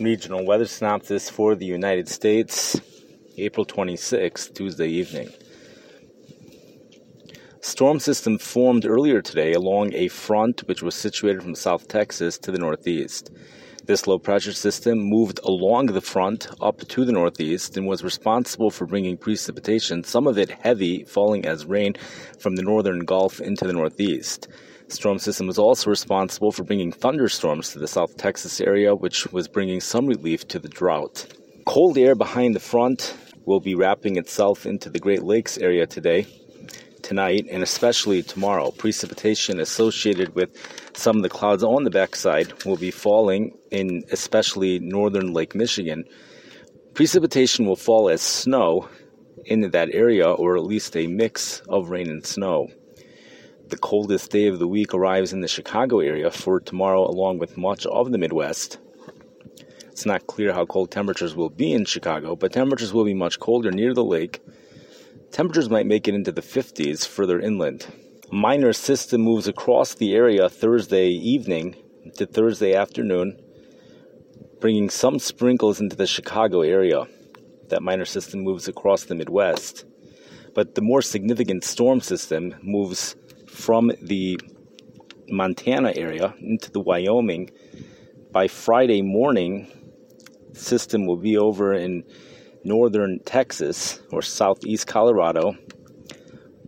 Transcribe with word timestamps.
Regional 0.00 0.46
weather 0.46 0.64
synopsis 0.64 1.28
for 1.28 1.54
the 1.54 1.66
United 1.66 2.08
States, 2.08 2.80
April 3.36 3.66
26, 3.66 4.48
Tuesday 4.48 4.88
evening. 4.88 5.28
Storm 7.60 8.00
system 8.00 8.38
formed 8.38 8.86
earlier 8.86 9.20
today 9.20 9.52
along 9.52 9.92
a 9.92 10.08
front 10.08 10.66
which 10.66 10.82
was 10.82 10.94
situated 10.94 11.42
from 11.42 11.54
South 11.54 11.86
Texas 11.86 12.38
to 12.38 12.50
the 12.50 12.58
northeast. 12.58 13.30
This 13.84 14.06
low 14.06 14.18
pressure 14.18 14.54
system 14.54 14.98
moved 14.98 15.38
along 15.44 15.88
the 15.88 16.00
front 16.00 16.48
up 16.62 16.78
to 16.78 17.04
the 17.04 17.12
northeast 17.12 17.76
and 17.76 17.86
was 17.86 18.02
responsible 18.02 18.70
for 18.70 18.86
bringing 18.86 19.18
precipitation, 19.18 20.02
some 20.02 20.26
of 20.26 20.38
it 20.38 20.50
heavy, 20.50 21.04
falling 21.04 21.44
as 21.44 21.66
rain 21.66 21.94
from 22.38 22.56
the 22.56 22.62
northern 22.62 23.00
Gulf 23.00 23.38
into 23.38 23.66
the 23.66 23.74
northeast 23.74 24.48
storm 24.92 25.18
system 25.18 25.46
was 25.46 25.58
also 25.58 25.90
responsible 25.90 26.52
for 26.52 26.64
bringing 26.64 26.92
thunderstorms 26.92 27.70
to 27.72 27.78
the 27.78 27.88
South 27.88 28.16
Texas 28.16 28.60
area, 28.60 28.94
which 28.94 29.26
was 29.32 29.48
bringing 29.48 29.80
some 29.80 30.06
relief 30.06 30.46
to 30.48 30.58
the 30.58 30.68
drought. 30.68 31.26
Cold 31.66 31.96
air 31.96 32.14
behind 32.14 32.54
the 32.54 32.60
front 32.60 33.14
will 33.44 33.60
be 33.60 33.74
wrapping 33.74 34.16
itself 34.16 34.66
into 34.66 34.90
the 34.90 34.98
Great 34.98 35.22
Lakes 35.22 35.58
area 35.58 35.86
today, 35.86 36.26
tonight, 37.02 37.46
and 37.50 37.62
especially 37.62 38.22
tomorrow. 38.22 38.70
Precipitation 38.70 39.60
associated 39.60 40.34
with 40.34 40.50
some 40.94 41.16
of 41.16 41.22
the 41.22 41.28
clouds 41.28 41.62
on 41.62 41.84
the 41.84 41.90
backside 41.90 42.64
will 42.64 42.76
be 42.76 42.90
falling 42.90 43.56
in 43.70 44.04
especially 44.10 44.78
northern 44.78 45.32
Lake 45.32 45.54
Michigan. 45.54 46.04
Precipitation 46.94 47.66
will 47.66 47.76
fall 47.76 48.08
as 48.08 48.20
snow 48.20 48.88
in 49.46 49.70
that 49.70 49.88
area, 49.92 50.30
or 50.30 50.56
at 50.56 50.64
least 50.64 50.96
a 50.96 51.06
mix 51.06 51.60
of 51.68 51.90
rain 51.90 52.08
and 52.08 52.26
snow. 52.26 52.68
The 53.70 53.78
coldest 53.78 54.32
day 54.32 54.48
of 54.48 54.58
the 54.58 54.66
week 54.66 54.92
arrives 54.92 55.32
in 55.32 55.42
the 55.42 55.46
Chicago 55.46 56.00
area 56.00 56.32
for 56.32 56.58
tomorrow, 56.58 57.08
along 57.08 57.38
with 57.38 57.56
much 57.56 57.86
of 57.86 58.10
the 58.10 58.18
Midwest. 58.18 58.78
It's 59.86 60.04
not 60.04 60.26
clear 60.26 60.52
how 60.52 60.66
cold 60.66 60.90
temperatures 60.90 61.36
will 61.36 61.50
be 61.50 61.72
in 61.72 61.84
Chicago, 61.84 62.34
but 62.34 62.52
temperatures 62.52 62.92
will 62.92 63.04
be 63.04 63.14
much 63.14 63.38
colder 63.38 63.70
near 63.70 63.94
the 63.94 64.02
lake. 64.02 64.42
Temperatures 65.30 65.70
might 65.70 65.86
make 65.86 66.08
it 66.08 66.16
into 66.16 66.32
the 66.32 66.42
50s 66.42 67.06
further 67.06 67.38
inland. 67.38 67.86
A 68.32 68.34
minor 68.34 68.72
system 68.72 69.20
moves 69.20 69.46
across 69.46 69.94
the 69.94 70.16
area 70.16 70.48
Thursday 70.48 71.06
evening 71.06 71.76
to 72.16 72.26
Thursday 72.26 72.74
afternoon, 72.74 73.40
bringing 74.58 74.90
some 74.90 75.20
sprinkles 75.20 75.80
into 75.80 75.94
the 75.94 76.08
Chicago 76.08 76.62
area. 76.62 77.06
That 77.68 77.84
minor 77.84 78.04
system 78.04 78.40
moves 78.40 78.66
across 78.66 79.04
the 79.04 79.14
Midwest. 79.14 79.84
But 80.56 80.74
the 80.74 80.82
more 80.82 81.02
significant 81.02 81.62
storm 81.62 82.00
system 82.00 82.56
moves 82.62 83.14
from 83.50 83.92
the 84.00 84.38
Montana 85.28 85.92
area 85.96 86.34
into 86.40 86.70
the 86.70 86.80
Wyoming 86.80 87.50
by 88.32 88.48
Friday 88.48 89.02
morning. 89.02 89.70
System 90.52 91.06
will 91.06 91.16
be 91.16 91.36
over 91.36 91.74
in 91.74 92.04
northern 92.64 93.18
Texas 93.24 94.00
or 94.12 94.22
southeast 94.22 94.86
Colorado, 94.86 95.54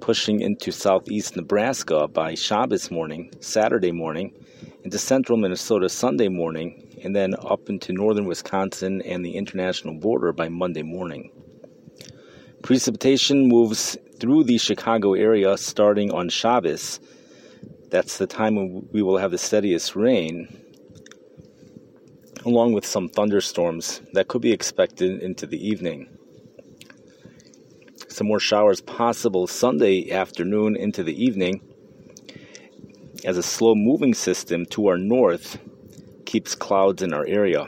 pushing 0.00 0.40
into 0.40 0.70
southeast 0.72 1.36
Nebraska 1.36 2.08
by 2.08 2.34
Shabbos 2.34 2.90
morning, 2.90 3.32
Saturday 3.40 3.92
morning, 3.92 4.32
into 4.82 4.98
central 4.98 5.38
Minnesota 5.38 5.88
Sunday 5.88 6.28
morning, 6.28 6.98
and 7.02 7.14
then 7.14 7.34
up 7.34 7.68
into 7.68 7.92
northern 7.92 8.26
Wisconsin 8.26 9.02
and 9.02 9.24
the 9.24 9.36
international 9.36 9.94
border 9.94 10.32
by 10.32 10.48
Monday 10.48 10.82
morning. 10.82 11.30
Precipitation 12.62 13.48
moves 13.48 13.96
through 14.20 14.44
the 14.44 14.58
Chicago 14.58 15.14
area 15.14 15.56
starting 15.56 16.12
on 16.12 16.28
Shabbos. 16.28 17.00
That's 17.90 18.18
the 18.18 18.26
time 18.26 18.54
when 18.54 18.88
we 18.92 19.02
will 19.02 19.16
have 19.16 19.30
the 19.30 19.38
steadiest 19.38 19.96
rain, 19.96 20.62
along 22.44 22.74
with 22.74 22.84
some 22.84 23.08
thunderstorms 23.08 24.02
that 24.12 24.28
could 24.28 24.42
be 24.42 24.52
expected 24.52 25.22
into 25.22 25.46
the 25.46 25.66
evening. 25.66 26.06
Some 28.08 28.26
more 28.26 28.38
showers 28.38 28.82
possible 28.82 29.46
Sunday 29.46 30.10
afternoon 30.10 30.76
into 30.76 31.02
the 31.02 31.24
evening 31.24 31.62
as 33.24 33.38
a 33.38 33.42
slow 33.42 33.74
moving 33.74 34.12
system 34.12 34.66
to 34.66 34.88
our 34.88 34.98
north 34.98 35.58
keeps 36.26 36.54
clouds 36.54 37.02
in 37.02 37.14
our 37.14 37.26
area. 37.26 37.66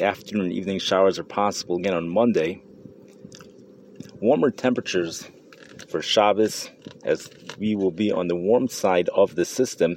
Afternoon 0.00 0.46
and 0.46 0.52
evening 0.54 0.78
showers 0.78 1.18
are 1.18 1.24
possible 1.24 1.76
again 1.76 1.94
on 1.94 2.08
Monday 2.08 2.62
warmer 4.22 4.52
temperatures 4.52 5.28
for 5.88 6.00
Shabbos 6.00 6.70
as 7.02 7.28
we 7.58 7.74
will 7.74 7.90
be 7.90 8.12
on 8.12 8.28
the 8.28 8.36
warm 8.36 8.68
side 8.68 9.08
of 9.08 9.34
the 9.34 9.44
system. 9.44 9.96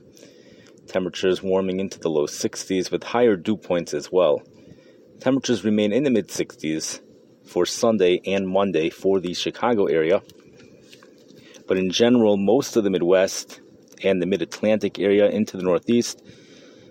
Temperatures 0.88 1.44
warming 1.44 1.80
into 1.80 2.00
the 2.00 2.10
low 2.10 2.26
60s 2.26 2.92
with 2.92 3.04
higher 3.04 3.36
dew 3.36 3.56
points 3.56 3.94
as 3.94 4.12
well. 4.12 4.42
Temperatures 5.20 5.64
remain 5.64 5.94
in 5.94 6.04
the 6.04 6.10
mid 6.10 6.30
60s 6.30 7.02
for 7.46 7.68
Sunday 7.68 8.20
and 8.26 8.48
Monday 8.48 8.90
for 8.90 9.20
the 9.20 9.36
Chicago 9.36 9.86
area. 9.86 10.24
But 11.68 11.78
in 11.78 11.92
general, 11.92 12.36
most 12.36 12.76
of 12.76 12.84
the 12.84 12.90
Midwest 12.90 13.62
and 14.04 14.20
the 14.20 14.26
mid 14.26 14.42
Atlantic 14.42 14.98
area 14.98 15.30
into 15.30 15.56
the 15.56 15.64
Northeast 15.64 16.24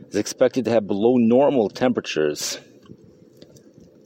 is 0.09 0.15
expected 0.15 0.67
to 0.67 0.71
have 0.71 0.87
below 0.87 1.17
normal 1.17 1.69
temperatures 1.69 2.61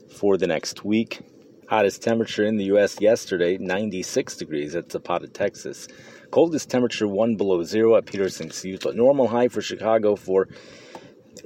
for 0.08 0.38
the 0.38 0.46
next 0.46 0.82
week 0.82 1.20
Hottest 1.68 2.02
temperature 2.02 2.46
in 2.46 2.56
the 2.56 2.64
U.S. 2.64 2.98
yesterday, 2.98 3.58
96 3.58 4.36
degrees 4.36 4.74
at 4.74 4.90
Zapata, 4.90 5.28
Texas. 5.28 5.86
Coldest 6.30 6.70
temperature, 6.70 7.06
1 7.06 7.36
below 7.36 7.62
zero 7.62 7.96
at 7.96 8.06
Peter 8.06 8.30
Sinks, 8.30 8.64
Utah. 8.64 8.92
Normal 8.92 9.28
high 9.28 9.48
for 9.48 9.60
Chicago 9.60 10.16
for 10.16 10.48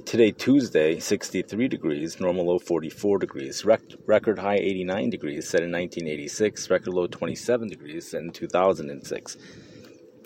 today, 0.05 0.31
Tuesday, 0.31 0.97
63 0.97 1.67
degrees. 1.67 2.21
Normal 2.21 2.45
low, 2.45 2.57
44 2.57 3.19
degrees. 3.19 3.65
Rec- 3.65 3.81
record 4.05 4.39
high, 4.39 4.55
89 4.55 5.09
degrees, 5.09 5.49
set 5.49 5.59
in 5.59 5.73
1986. 5.73 6.69
Record 6.69 6.93
low, 6.93 7.07
27 7.07 7.67
degrees, 7.67 8.09
set 8.09 8.21
in 8.21 8.31
2006. 8.31 9.37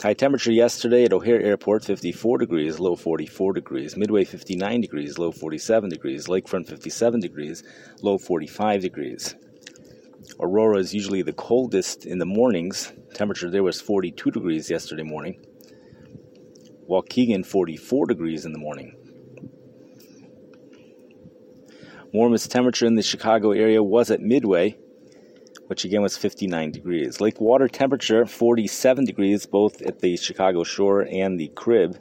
High 0.04 0.14
temperature 0.14 0.52
yesterday 0.52 1.06
at 1.06 1.14
O'Hare 1.14 1.42
Airport 1.42 1.84
54 1.84 2.38
degrees, 2.38 2.80
low 2.80 2.96
44 2.96 3.54
degrees. 3.54 3.98
Midway 3.98 4.26
59 4.26 4.82
degrees, 4.82 5.18
low 5.18 5.32
47 5.32 5.90
degrees. 5.90 6.28
Lakefront 6.28 6.68
57 6.68 7.20
degrees, 7.20 7.64
low 8.04 8.20
45 8.20 8.82
degrees. 8.82 9.36
Aurora 10.40 10.78
is 10.78 10.94
usually 10.94 11.22
the 11.22 11.34
coldest 11.34 12.06
in 12.06 12.20
the 12.20 12.26
mornings. 12.26 12.94
Temperature 13.14 13.50
there 13.50 13.64
was 13.64 13.82
42 13.82 14.32
degrees 14.32 14.70
yesterday 14.70 15.04
morning. 15.04 15.40
Waukegan 16.90 17.46
44 17.46 18.06
degrees 18.06 18.46
in 18.46 18.54
the 18.54 18.60
morning. 18.60 18.96
Warmest 22.14 22.52
temperature 22.52 22.86
in 22.86 22.96
the 22.96 23.02
Chicago 23.02 23.52
area 23.52 23.84
was 23.84 24.10
at 24.10 24.22
Midway, 24.22 24.78
which 25.68 25.84
again 25.84 26.02
was 26.02 26.16
59 26.16 26.72
degrees. 26.72 27.20
Lake 27.20 27.42
water 27.42 27.68
temperature 27.68 28.26
47 28.26 29.06
degrees 29.06 29.46
both 29.46 29.82
at 29.82 30.00
the 30.00 30.16
Chicago 30.16 30.64
shore 30.64 31.02
and 31.02 31.40
the 31.40 31.50
crib. 31.50 32.00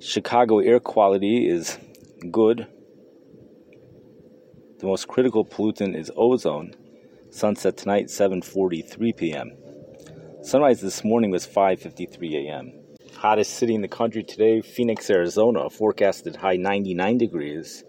Chicago 0.00 0.60
air 0.60 0.80
quality 0.80 1.48
is 1.48 1.78
good. 2.30 2.66
The 4.78 4.86
most 4.86 5.06
critical 5.06 5.44
pollutant 5.44 5.96
is 5.96 6.10
ozone. 6.16 6.74
Sunset 7.32 7.78
tonight 7.78 8.08
7:43 8.08 9.16
p.m. 9.16 9.52
Sunrise 10.42 10.82
this 10.82 11.02
morning 11.02 11.30
was 11.30 11.46
5:53 11.46 12.46
a.m. 12.46 12.72
Hottest 13.16 13.54
city 13.54 13.74
in 13.74 13.80
the 13.80 13.88
country 13.88 14.22
today, 14.22 14.60
Phoenix, 14.60 15.08
Arizona, 15.08 15.70
forecasted 15.70 16.36
high 16.36 16.56
99 16.56 17.16
degrees. 17.16 17.84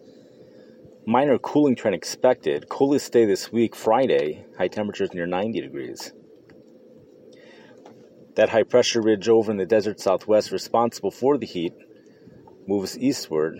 Minor 1.06 1.38
cooling 1.40 1.76
trend 1.76 1.94
expected. 1.94 2.70
Coolest 2.70 3.12
day 3.12 3.26
this 3.26 3.52
week, 3.52 3.76
Friday, 3.76 4.46
high 4.58 4.70
temperatures 4.70 5.14
near 5.14 5.28
90 5.28 5.60
degrees. 5.60 6.14
That 8.36 8.48
high 8.48 8.64
pressure 8.64 9.02
ridge 9.02 9.28
over 9.28 9.52
in 9.52 9.58
the 9.58 9.66
desert 9.66 10.00
southwest, 10.00 10.54
responsible 10.54 11.12
for 11.12 11.38
the 11.38 11.46
heat, 11.46 11.74
moves 12.66 12.98
eastward, 12.98 13.58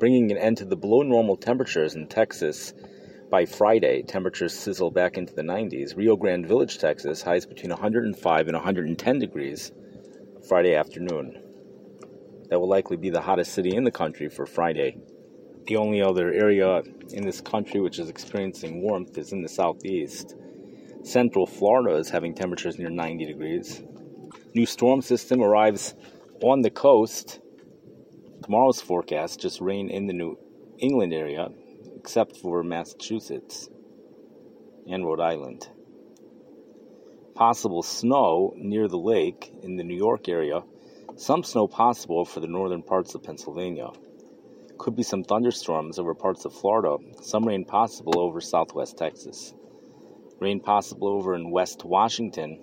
bringing 0.00 0.32
an 0.32 0.38
end 0.38 0.56
to 0.56 0.64
the 0.64 0.76
below 0.76 1.02
normal 1.02 1.36
temperatures 1.36 1.94
in 1.94 2.08
Texas 2.08 2.74
by 3.30 3.44
Friday, 3.44 4.02
temperatures 4.02 4.58
sizzle 4.58 4.90
back 4.90 5.18
into 5.18 5.34
the 5.34 5.42
90s. 5.42 5.96
Rio 5.96 6.16
Grande 6.16 6.46
Village, 6.46 6.78
Texas, 6.78 7.22
highs 7.22 7.44
between 7.44 7.70
105 7.70 8.46
and 8.46 8.54
110 8.54 9.18
degrees 9.18 9.70
Friday 10.48 10.74
afternoon. 10.74 11.42
That 12.48 12.58
will 12.58 12.68
likely 12.68 12.96
be 12.96 13.10
the 13.10 13.20
hottest 13.20 13.52
city 13.52 13.76
in 13.76 13.84
the 13.84 13.90
country 13.90 14.30
for 14.30 14.46
Friday. 14.46 14.96
The 15.66 15.76
only 15.76 16.00
other 16.00 16.32
area 16.32 16.82
in 17.12 17.26
this 17.26 17.42
country 17.42 17.80
which 17.80 17.98
is 17.98 18.08
experiencing 18.08 18.80
warmth 18.80 19.18
is 19.18 19.32
in 19.32 19.42
the 19.42 19.48
southeast. 19.48 20.34
Central 21.02 21.46
Florida 21.46 21.96
is 21.98 22.08
having 22.08 22.34
temperatures 22.34 22.78
near 22.78 22.88
90 22.88 23.26
degrees. 23.26 23.82
New 24.54 24.64
storm 24.64 25.02
system 25.02 25.42
arrives 25.42 25.94
on 26.42 26.62
the 26.62 26.70
coast. 26.70 27.40
Tomorrow's 28.42 28.80
forecast 28.80 29.40
just 29.40 29.60
rain 29.60 29.90
in 29.90 30.06
the 30.06 30.14
New 30.14 30.38
England 30.78 31.12
area 31.12 31.50
except 31.98 32.36
for 32.36 32.62
Massachusetts 32.62 33.68
and 34.88 35.04
Rhode 35.04 35.20
Island. 35.20 35.68
Possible 37.34 37.82
snow 37.82 38.54
near 38.56 38.88
the 38.88 38.98
lake 38.98 39.52
in 39.62 39.76
the 39.76 39.84
New 39.84 39.96
York 39.96 40.28
area. 40.28 40.62
Some 41.16 41.42
snow 41.42 41.66
possible 41.66 42.24
for 42.24 42.40
the 42.40 42.46
northern 42.46 42.82
parts 42.82 43.14
of 43.14 43.22
Pennsylvania. 43.24 43.88
Could 44.78 44.94
be 44.94 45.02
some 45.02 45.24
thunderstorms 45.24 45.98
over 45.98 46.14
parts 46.14 46.44
of 46.44 46.54
Florida. 46.54 46.96
Some 47.20 47.44
rain 47.44 47.64
possible 47.64 48.20
over 48.20 48.40
southwest 48.40 48.96
Texas. 48.96 49.52
Rain 50.38 50.60
possible 50.60 51.08
over 51.08 51.34
in 51.34 51.50
West 51.50 51.84
Washington. 51.84 52.60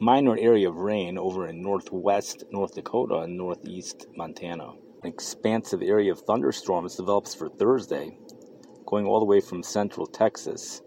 Minor 0.00 0.36
area 0.38 0.68
of 0.68 0.76
rain 0.76 1.18
over 1.18 1.48
in 1.48 1.62
northwest 1.62 2.44
North 2.52 2.74
Dakota 2.74 3.18
and 3.18 3.36
northeast 3.36 4.06
Montana. 4.16 4.72
An 5.02 5.08
expansive 5.08 5.80
area 5.80 6.12
of 6.12 6.20
thunderstorms 6.20 6.96
develops 6.96 7.34
for 7.34 7.48
Thursday, 7.48 8.18
going 8.84 9.06
all 9.06 9.18
the 9.18 9.24
way 9.24 9.40
from 9.40 9.62
central 9.62 10.06
Texas, 10.06 10.82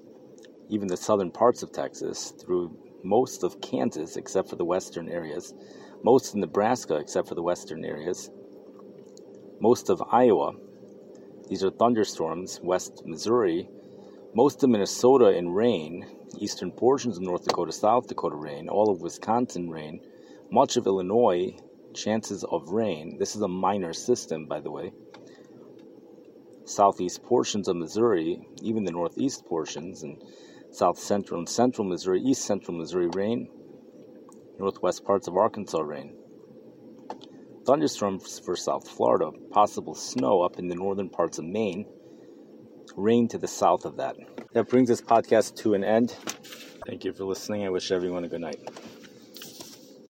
even 0.69 0.87
the 0.87 0.97
southern 0.97 1.31
parts 1.31 1.63
of 1.63 1.71
Texas, 1.71 2.29
through 2.29 2.77
most 3.03 3.43
of 3.43 3.59
Kansas 3.59 4.15
except 4.15 4.49
for 4.49 4.55
the 4.55 4.65
western 4.65 5.09
areas, 5.09 5.55
most 6.03 6.29
of 6.29 6.35
Nebraska 6.35 6.97
except 6.97 7.27
for 7.27 7.33
the 7.33 7.41
western 7.41 7.83
areas, 7.83 8.29
most 9.59 9.89
of 9.89 10.03
Iowa. 10.11 10.53
These 11.49 11.63
are 11.63 11.71
thunderstorms, 11.71 12.59
west 12.61 13.03
Missouri, 13.07 13.67
most 14.35 14.63
of 14.63 14.69
Minnesota 14.69 15.35
in 15.35 15.49
rain, 15.49 16.05
eastern 16.37 16.71
portions 16.71 17.17
of 17.17 17.23
North 17.23 17.45
Dakota, 17.45 17.71
South 17.71 18.07
Dakota 18.07 18.35
rain, 18.35 18.69
all 18.69 18.91
of 18.91 19.01
Wisconsin 19.01 19.71
rain, 19.71 20.01
much 20.51 20.77
of 20.77 20.85
Illinois, 20.85 21.55
chances 21.93 22.43
of 22.43 22.69
rain. 22.69 23.17
This 23.17 23.35
is 23.35 23.41
a 23.41 23.47
minor 23.47 23.93
system, 23.93 24.45
by 24.47 24.59
the 24.59 24.71
way. 24.71 24.91
Southeast 26.65 27.23
portions 27.23 27.67
of 27.67 27.75
Missouri, 27.75 28.47
even 28.61 28.83
the 28.83 28.91
northeast 28.91 29.45
portions, 29.45 30.03
and 30.03 30.21
south 30.71 30.97
central 30.97 31.39
and 31.39 31.49
central 31.49 31.87
Missouri, 31.87 32.21
east 32.21 32.43
central 32.43 32.77
Missouri 32.77 33.07
rain, 33.13 33.49
northwest 34.59 35.03
parts 35.03 35.27
of 35.27 35.35
Arkansas 35.35 35.81
rain. 35.81 36.15
Thunderstorms 37.65 38.39
for 38.39 38.55
South 38.55 38.87
Florida, 38.89 39.31
possible 39.51 39.95
snow 39.95 40.41
up 40.41 40.59
in 40.59 40.67
the 40.67 40.75
northern 40.75 41.09
parts 41.09 41.37
of 41.37 41.45
Maine, 41.45 41.85
rain 42.95 43.27
to 43.29 43.37
the 43.37 43.47
south 43.47 43.85
of 43.85 43.97
that. 43.97 44.15
That 44.53 44.69
brings 44.69 44.89
this 44.89 45.01
podcast 45.01 45.55
to 45.57 45.73
an 45.73 45.83
end. 45.83 46.15
Thank 46.85 47.05
you 47.05 47.13
for 47.13 47.23
listening. 47.23 47.65
I 47.65 47.69
wish 47.69 47.91
everyone 47.91 48.23
a 48.25 48.27
good 48.27 48.41
night. 48.41 48.59